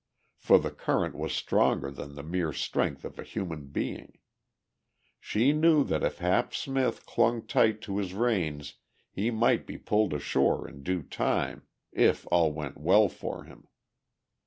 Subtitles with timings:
[0.39, 4.17] For the current was stronger than the mere strength of a human being.
[5.19, 8.77] She knew that if Hap Smith clung tight to his reins
[9.11, 13.67] he might be pulled ashore in due time, if all went well for him.